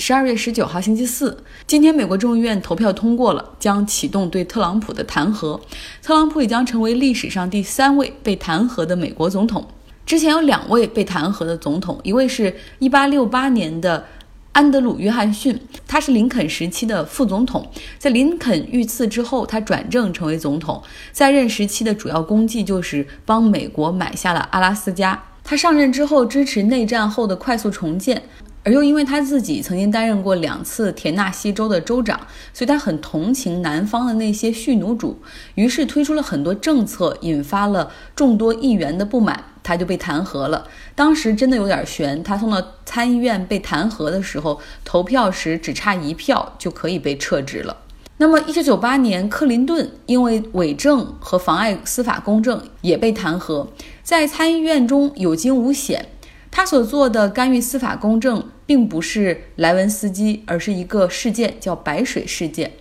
[0.00, 5.60] 十二月十九号星期四，今天美国众议院投票通过了，将启动对特朗普的弹劾。
[6.02, 9.62] 特朗普也将成为历史上第三位被弹劾的美国总统。
[10.06, 14.06] 之前有两位被弹劾的总统，一位是一八六八年的
[14.52, 17.70] 安德鲁·约翰逊，他是林肯时期的副总统。
[17.98, 20.82] 在林肯遇刺之后，他转正成为总统，
[21.12, 25.22] 在任时期的主要功绩就是帮美国买下了阿拉斯加。
[25.44, 28.22] 他上任之后，支持内战后的快速重建。
[28.62, 32.20] 而又因为他自己曾经担任过两次田纳西州的州长，
[32.52, 35.18] 所以他很同情南方的那些蓄奴主，
[35.54, 40.66] 于是推出了很多政策，引发了众多议员的不满，他就被弹劾了。
[40.94, 47.76] 当时真的有点悬，他送到参议院被弹劾的时候，投票时只差一票就可以被撤职了。
[48.18, 53.66] 那么，一九九八年，克林顿因为伪证和妨碍司法公正也被弹劾，
[54.02, 56.10] 在参议院中有惊无险。
[56.50, 62.72] 他所做的干预司法公正，并不是莱文斯基，而是一个事件，叫白水事件。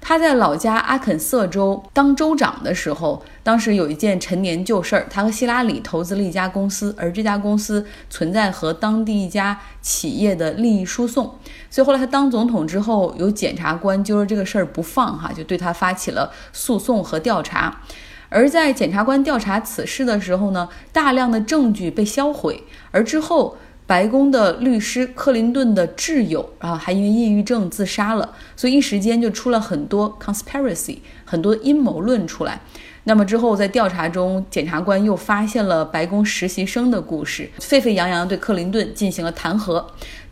[0.00, 11.34] 他在老家阿肯色州当州长的时候，当时有一件陈年旧事儿，他和希拉里投资了一家公司，而这家公司存在和当地一家企业的利益输送，
[11.68, 17.80] 所以后来他当总统之后，有检察官揪着这个事儿不放，哈，就对他发起了诉讼和调查。
[18.28, 32.60] 而在检察官调查此事的时候呢，大量的证据被销毁，而之后白宫的律师克林顿的挚友啊，还因为抑郁症自杀了，所以一时间就出了很多 conspiracy，很多阴谋论出来。
[33.04, 39.82] 那么之后在调查中，检察官又发现了白宫实习生的故事，沸沸扬扬对克林顿进行了弹劾。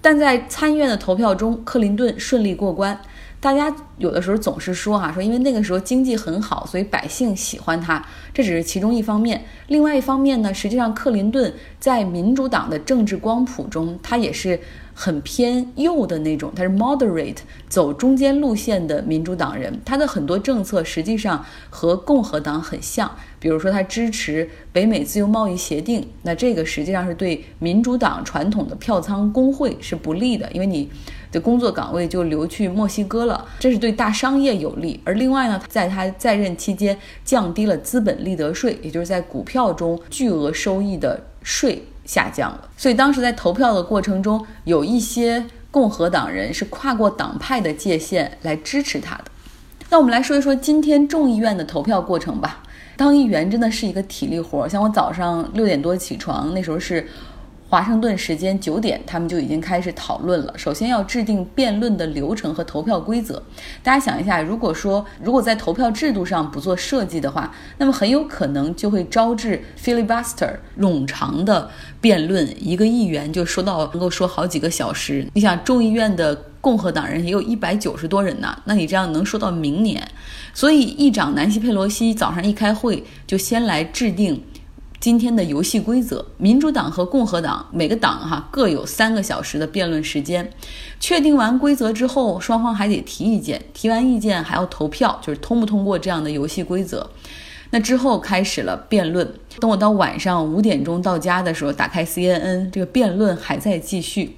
[0.02, 3.00] 但在参议院的投票中，克林顿顺利过关。
[3.38, 9.44] 大家有的时候总是说哈，说因为那个时候经济很好，所以百姓喜欢他，这只是其中一方面。
[9.68, 14.58] 另外一方面呢，实际上克林顿在民主党的政治光谱中，他也是
[14.94, 17.36] 很偏右的那种，他是 moderate，
[17.68, 19.80] 走中间路线的民主党人。
[19.84, 30.90] 他的很多政策实际上和共和党很像，比如说他支持北美自由贸易协定，那这个实际上是对民主党传统的票仓工会是不利的，因为你。
[31.32, 35.00] 的工作岗位就流去墨西哥了，这是对大商业有利。
[35.04, 42.68] 而另外呢，在他在任期间降低了资本利得税，也就是在股票中巨额收益的税下降了。
[42.76, 49.24] 所以当时在投票的过程中，有一些共和党人是跨过党派的界限来支持他的。
[49.90, 52.62] 那我们来说一说今天众议院的投票过程吧。
[52.96, 57.06] 当议员真的是一个体力活，像我早上六点多起床，那时候是。
[57.68, 60.54] 华盛顿时间九点，他们就已经开始讨论了。
[60.56, 63.42] 首先要制定辩论的流程和投票规则。
[63.82, 71.68] 大家想一下，如果说如果在投票制度上不做设计的话，那么很有可能就会招致 filibuster 冗长的
[72.00, 75.26] 辩论，一个议员就说到能够说好几个小时。
[75.34, 80.06] 你想，众议院的共和党人也有一百九十多人呢，那你这样能说到明年？
[80.54, 84.40] 所以议长南希佩罗西早上一开会就先来制定。
[84.98, 90.50] 今天的游戏规则，民主党和共和党每个党哈各有三个小时的辩论时间。
[90.98, 97.08] 确定完规则之后，双方还得提意见，提完意见还要投票，就是通不通过这样的游戏规则。
[97.70, 99.32] 那之后开始了辩论。
[99.60, 104.36] 等我到晚上五点钟到家的时候，打开 CNN，这个辩论还在继续。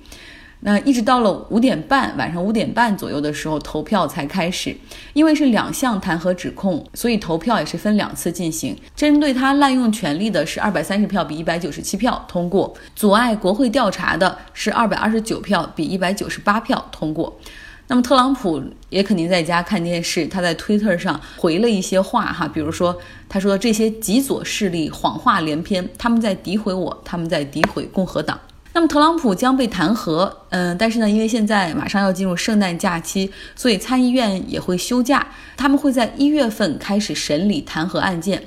[0.60, 4.76] 那一直到了五点半，晚上五点半左右的时候，投票才开始。
[5.12, 8.76] 因为是两项弹劾指控，所以投票也是分两次进行。
[8.97, 17.38] 针对他滥用权力的是二百三十票比一百九十七票通过，阻碍国会调查的是二百二十九票比一百九十八票通过。
[17.86, 22.94] 那么特朗普也肯定在家看电视，他在推特上回了一些话哈，比如说
[23.28, 28.38] 他说这些极左势力谎话连篇，他们在诋毁我，他们在诋毁共和党。
[28.78, 38.41] 那么特朗普将被弹劾，嗯，但是呢，因为现在马上要进入圣诞假期，所以参议院也会休假，他们会在一月份开始审理弹劾案件。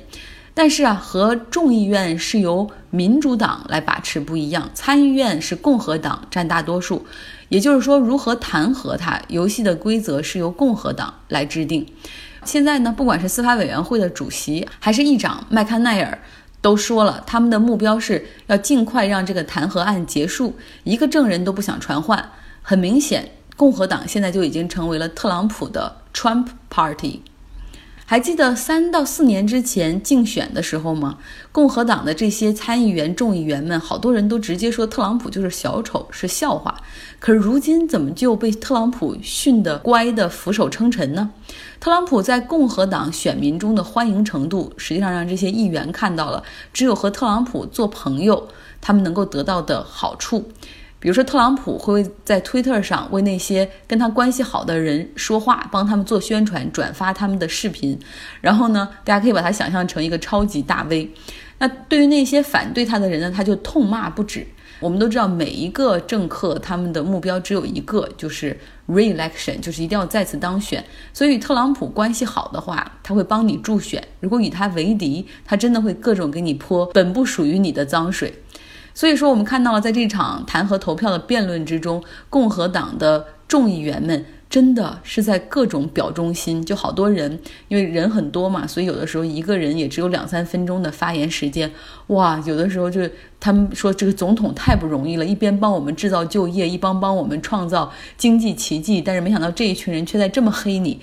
[0.54, 7.04] 但是啊，和众议院是由民主党来把持不一样，参议院是共和党占大多数，
[7.50, 11.86] 也就是说，如何弹劾他，游戏的规则是由共和党来制定。
[12.42, 16.18] 现在呢，不管是司法委员会的主席还是议长麦康奈尔。
[16.62, 22.30] 都说了，他们的目标是要尽快让这个弹劾案结束，一个证人都不想传唤。
[22.62, 27.20] 很明显，共和党现在就已经成为了特朗普的 Trump Party。
[28.12, 31.16] 还记得三到四年之前竞选的时候吗？
[31.50, 36.78] 共和党的这些参议员、众议员们，好多人都直接说特朗普就是小丑，是笑话。
[37.18, 41.30] 可是如今怎么就被特朗普训得乖的俯首称臣呢？
[41.80, 46.42] 特朗普在共和党选民中的欢迎程度，实际上让这些议员看到了，
[46.74, 48.46] 只有和特朗普做朋友，
[48.82, 50.50] 他们能够得到的好处。
[51.02, 57.98] 比如说，特朗普会在推特上为那些跟他关系好的人说话，帮他们做宣传，转发他们的视频。
[58.40, 61.10] 然后呢，大家可以把他想象成一个超级大 V。
[61.58, 64.46] 那对于那些反对他的人呢，他就痛骂不止。
[64.78, 68.56] 我们都知道，每一个政客他们的目标只有一个，就是
[68.88, 70.84] re-election，就是一定要再次当选。
[71.12, 78.32] 所以，特朗普关系好的话，他会帮你助选；如果与他为敌，他真的会各种给你泼本不属于你的脏水。
[78.94, 86.62] 所以说，我们看到了，在这场弹劾投票的辩论之中，共和党的众议员们真的是在各种表忠心。
[86.64, 91.70] 就好多人，因为人很多嘛，所以有的时候一个人也只有两三分钟的发言时间。
[92.08, 93.00] 哇，有的时候就
[93.40, 101.00] 他们说这个总统太不容易了，一边帮我们制造就业，一帮帮我们创造经济奇迹，但是没想到这一群人却在这么黑你。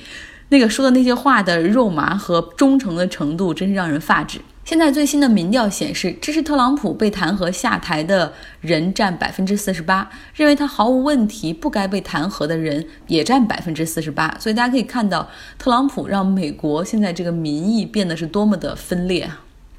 [0.50, 4.39] 那个说的那些话的肉麻和忠诚的程度，真是让人发指。
[4.69, 8.31] 现在最新的民调显示，支持特朗普被弹劾下台的
[8.62, 14.38] 人占百分之四十八，认为他毫无问题不该被弹劾的人也占百分之四十八。
[14.39, 15.27] 所以大家可以看到，
[15.57, 19.27] 特朗普让美国现在这个民意变得是多么的分裂！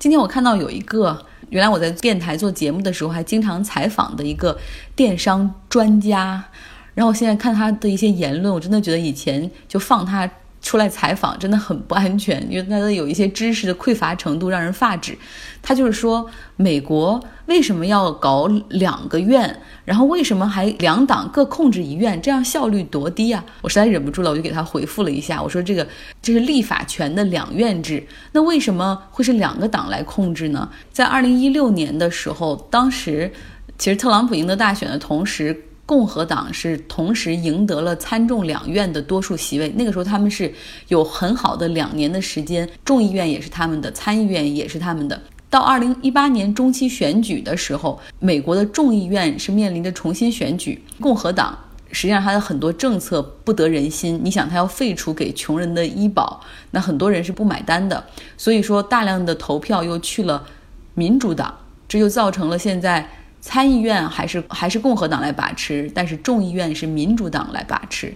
[0.00, 4.58] 今天我看到有一个，原来我在电台做节目的时候还经常采访的一个
[4.96, 6.42] 电商专家，
[6.94, 10.28] 然后我现在看他的一些言论，我真的觉得以前就放他。
[10.70, 15.18] 出来采访真的很不安全，因为他的有一些知识的匮乏程度让人发指。
[15.60, 16.24] 他就是说，
[16.54, 23.44] 美国为什么要搞两个院，然后为什么还两党各控制一院，这样效率多低啊！
[23.62, 25.84] 我实在忍不住了，我就给他回复了一下，我说这个
[26.22, 30.70] 这是立法权的两院制，那为什么会是两个党来控制呢？
[30.92, 33.32] 在二零一六年的时候，当时
[33.76, 35.64] 其实特朗普赢得大选的同时。
[35.90, 40.54] 共和党是同时赢得了参众两院的多数席位，那个时候他们是
[40.86, 45.20] 有很好的两年的时间，众议院也是他们的，参议院也是他们的。
[45.50, 51.58] 到二零一八年中期选举的时候，美国的众议院是面临着重新选举，共和党
[51.90, 56.40] 实际上他的很多政策不得人心，你想他要废除给穷人的医保，
[56.70, 58.04] 那很多人是不买单的，
[58.36, 60.46] 所以说大量的投票又去了
[60.94, 61.52] 民主党，
[61.88, 63.10] 这就造成了现在。
[63.40, 68.14] 参议院还是还是共和党来把持，但是众议院是民主党来把持。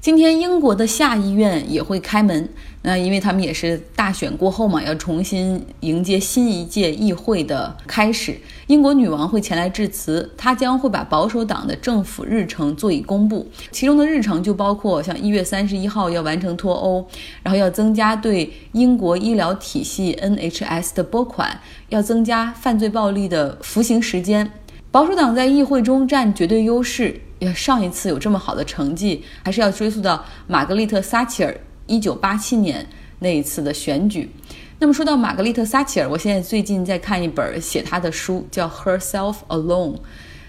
[0.00, 2.46] 今天英国的下议院也会开门，
[2.82, 8.36] 那因为他们也是大选过后嘛，要重新迎接新一届议会的开始。
[8.66, 17.06] 英国女王会前来致辞，她将会把保守党的政府日程做以公布，其中的日程就包括像一月三十一号要完成脱欧，
[17.42, 24.50] 然后要增加对英国医疗体系 NHS 的拨款，要增加犯罪暴力的服刑时间。
[24.94, 27.20] 保守党在议会中占绝对优势，
[27.52, 32.86] 上一次有这么好的成绩，还是要追溯到玛格丽特·撒切尔一九八七年
[33.18, 34.30] 那一次的选举。
[34.78, 39.96] 那么说到玛格丽特·撒切尔，我现在最近在看一本写她的书，叫《Herself Alone》。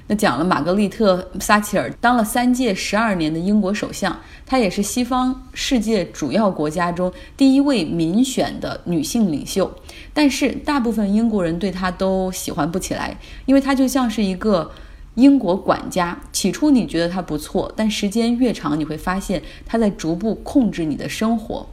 [0.08, 4.16] 那讲了玛格丽特·撒切尔当了三届十二年的英国首相，
[4.46, 9.74] 她也是西方世界主要国家中第一位民选的女性领袖。
[10.14, 13.18] 但是大部分英国人对她都喜欢不起来，
[13.48, 14.70] 因为她就像是一个
[15.16, 16.20] 英国管家。
[16.32, 21.68] 起初你觉得她不错，但时间越长，你会发现她在逐步控制你的生活。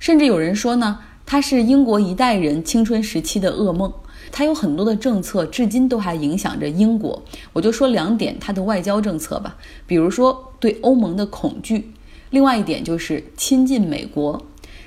[0.00, 3.92] 甚至有人说呢，她是英国一代人青春时期的噩梦。
[4.32, 7.22] 他有很多的政策，至今都还影响着英国。
[7.52, 9.56] 我就说两点他的外交政策吧，
[9.86, 11.92] 比如说对欧盟的恐惧，
[12.30, 14.42] 另外一点就是亲近美国。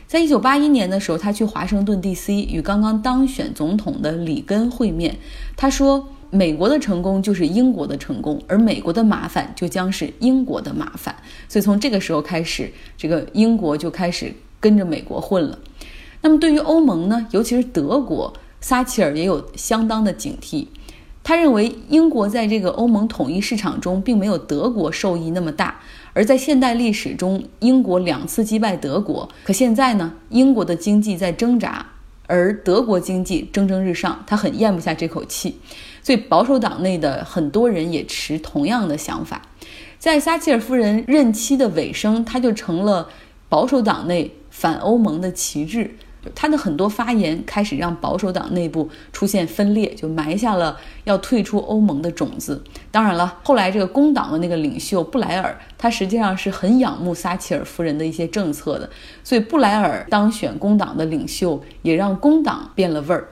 [0.05, 2.43] 在一九八一年的时候，他去华盛顿 D.C.
[2.43, 5.17] 与刚刚当选总统的里根会面。
[5.57, 11.15] 他说：“美国的成功就是英国的成功，而美国的麻烦就将是英国的麻烦。”
[11.49, 15.57] 所以从这个时候开始，这个英国就开始跟着美国混了。
[16.21, 18.31] 那么对于欧盟呢，尤其是德国。
[18.63, 20.67] 撒切尔也有相当的警惕，
[21.21, 25.81] 他认为英国在这个欧盟统一市场中并没有德国受益那么大，
[26.13, 31.85] 而在现代历史中，英国两次击败德国，可现在呢，英国的经济在挣扎，
[32.25, 35.57] 而德国经济蒸蒸日上，他很咽不下这口气，
[36.01, 39.41] 所以保守党内的很多人也持同样的想法，
[39.99, 43.09] 在撒切尔夫人任期的尾声，他就成了
[43.49, 45.95] 保守党内反欧盟的旗帜。
[46.33, 52.63] 他的很多发言开始让保守党内部出现分裂，就埋下了要退出欧盟的种子。
[52.91, 58.89] 当然了，后来这个工党的那个领袖布莱尔，他实际上是很仰慕撒切尔夫人的一些政策的，
[59.23, 63.29] 所以布莱尔当选工党的领袖，也让工党变了味儿。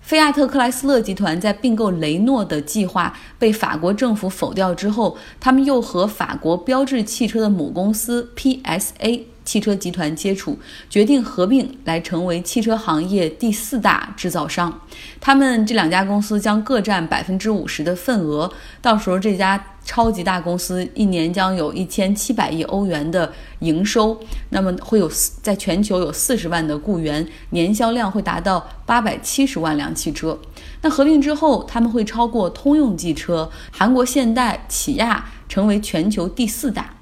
[0.00, 9.22] 菲亚特克莱斯勒集团在并购雷诺的计划被法国政府否掉之后，他们又和法国标致汽车的母公司 PSA。
[9.44, 10.58] 汽车集团接触，
[10.88, 14.80] 决定合并来成为汽车行业第四大制造商。
[15.20, 24.18] 他们这两家公司将各占百分之五十的份额，到时候这家超级大公司一年将有一千七百亿欧元的营收，
[24.50, 25.10] 那么会有
[25.42, 30.38] 在全球有四十万的雇员，年销量会达到八百七十万辆汽车。
[30.82, 36.94] 那合并之后，他们会超过通用汽车、韩国现代、起亚，成为全球第四大。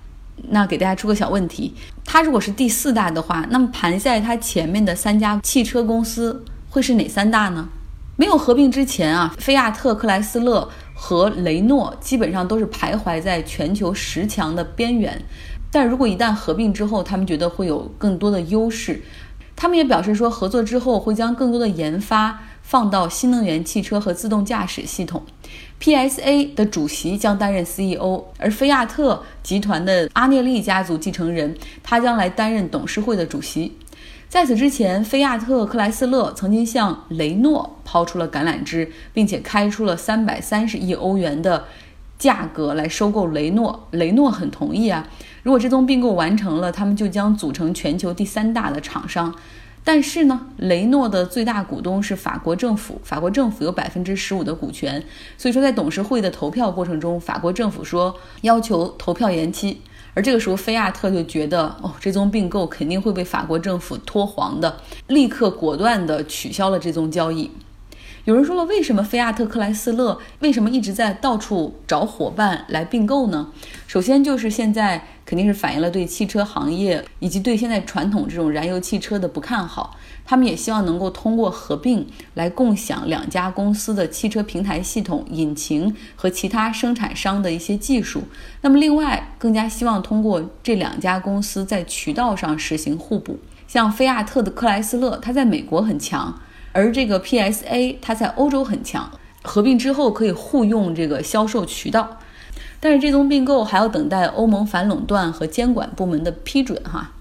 [0.49, 7.69] 那给大家出个小问题，它如果是第四大的话，那么盘在它前面的三家汽车公司会是哪三大呢？
[8.17, 15.21] 没有合并之前啊，菲亚特克莱斯勒和雷诺基本上都是徘徊在全球十强的边缘。
[15.71, 19.01] 但如果一旦合并之后，他们觉得会有更多的优势。
[19.57, 22.39] 他们也表示说，合作之后会将更多的研发
[22.71, 25.21] 放到新能源汽车和自动驾驶系统。
[25.81, 33.77] PSA 的主席将担任 CEO，而菲亚特集团的阿涅利家族继承人，他将来担任董事会的主席。
[34.29, 41.65] 在此之前，菲亚特克莱斯勒曾经向雷诺抛出了橄榄枝，并且开出了三百三十亿欧元的
[42.21, 43.89] 价格来收购雷诺。
[43.91, 45.09] 雷诺很同意啊，
[45.43, 49.35] 如果这宗并购完成了，他们就将组成全球第三大的厂商。
[49.83, 55.03] 但是呢，雷诺的最大股东是法国政府，法国政府有百分之十五的股权，
[55.39, 59.81] 所以说在董事会的投票过程中，法国政府说要求投票延期，
[60.13, 67.51] 而这个时候菲亚特就觉得哦，这宗并购肯定会被法国政府拖黄的，立刻果断地取消了这宗交易。
[68.25, 73.49] 有人说了，为什么菲亚特克莱斯勒为什么一直在到处找伙伴来并购呢？
[73.87, 79.97] 首先就是现在肯定是反映了对汽车行业以及对现在传统这种燃油汽车的不看好。
[80.27, 88.23] 他们也希望能够通过合并来共享两家公司的汽车平台系统、引擎和其他生产商的一些技术。
[88.61, 93.39] 那么另外，更加希望通过这两家公司在渠道上实行互补。
[93.67, 96.39] 像菲亚特的克莱斯勒，它在美国很强。
[96.73, 99.11] 而这个 PSA 它在欧洲很强，
[99.43, 102.19] 合并之后可以互用这个销售渠道，
[102.79, 107.13] 但是这宗并购还要等待欧盟反垄断和监管部门的批准哈。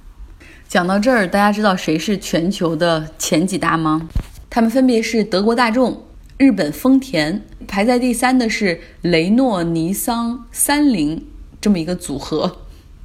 [0.67, 4.07] 讲到这儿，大家知道谁是全球的前几大吗？
[4.49, 6.03] 他们分别是德国大众、
[6.37, 11.25] 日本丰田，排在第三的是雷诺、尼桑、三菱
[11.59, 12.57] 这么一个组合。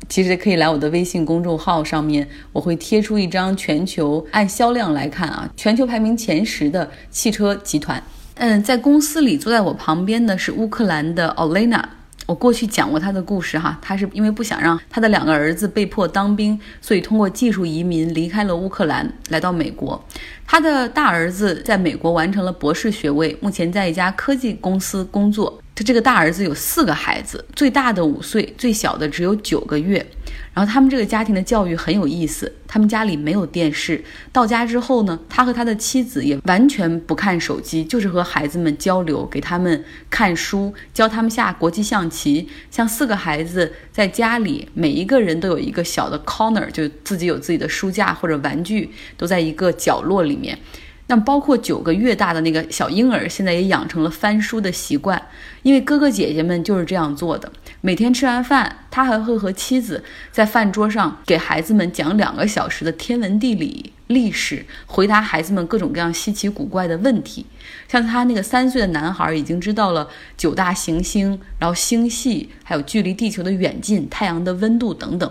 [0.09, 8.03] 其实可以来我的微信公众号上面，我会贴出一张全球按销量来看啊，全球排名前十的汽车集团。
[8.37, 11.83] 嗯，在公司里坐在我旁边的是乌克兰的 Olena，
[12.26, 20.02] 我过去讲过他的故事哈，他是因为不想让他的两个儿子被迫当兵，所以通过技术移民离开了乌克兰，来到美国。
[20.47, 25.61] 他的大儿子在美国完成了博士学位，目前在一家科技公司工作。
[25.75, 30.04] 他这个大儿子有四个孩子，最大的五岁，最小的只有九个月。
[30.53, 34.03] 然后他们这个家庭的教育很有意思，他们家里没有电视。
[34.33, 42.49] 到家之后呢，他和他的妻子也完全不看手机，就是和孩子们交流，给他们看书，教他们下国际象棋。
[42.71, 50.59] 像四个孩子在家里，每一个人都有一个小的 corner，就自己有自己的书架或者玩具，都在一个角落里面。
[51.07, 55.21] 那包括九个月大的那个小婴儿，现在也养成了翻书的习惯，
[55.63, 57.53] 因为哥哥姐姐们就是这样做的。
[57.83, 67.45] 每天吃完饭，他还会和妻子在饭桌上给孩子们讲两个小时的天文地理、历史，回答孩子们各种各样稀奇古怪的问题。
[67.87, 70.09] 像他那个三岁的男孩，已经知道了
[70.39, 75.31] 九大行星，然后星系，还有距离地球的远近、太阳的温度等等。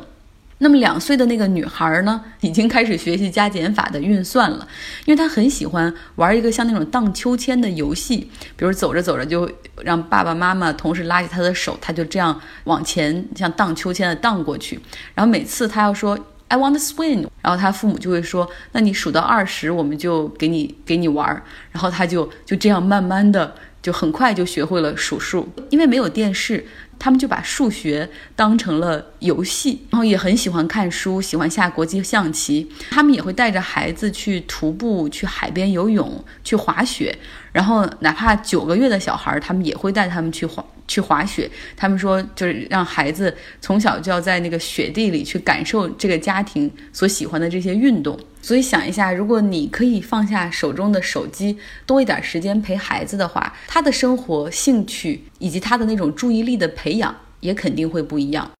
[0.59, 4.67] 那么两岁的那个女孩呢，已经开始学习加减法的运算了，
[5.05, 9.49] 因为她很喜欢玩一个像那种荡秋千的游戏，比如走着走着就
[9.81, 14.79] 让爸爸妈妈同时拉起她的手，她就这样往前像荡秋千的荡过去。
[15.13, 16.17] 然后每次她要说
[16.47, 21.27] I want to swim，然后她父母就会说，那你数到二十，我们就给你给你玩。
[21.71, 26.65] 然后她就就这样慢慢的就很快就学会了数数，因为没有电视。
[26.97, 32.69] 他们就把数学当成了游戏，然后也很喜欢看书，喜欢下国际象棋。
[32.89, 37.17] 他们也会带着孩子去徒步、去海边游泳、去滑雪。
[37.51, 40.63] 然后，哪怕九个月的小孩，他们也会带他们去滑。
[40.87, 48.19] 去滑雪，他们说就是让孩子从小就要在那个雪地里去感受这个家庭所喜欢的这些运动。
[48.41, 58.51] 所以想一下，如果你可以放下手中的手机，多一点时间陪孩子的话，他的生活、兴趣以及他的那种注意力的培养也肯定会不一样。